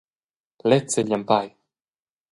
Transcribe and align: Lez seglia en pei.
Lez 0.69 0.85
seglia 0.93 1.17
en 1.19 1.27
pei. 1.33 1.47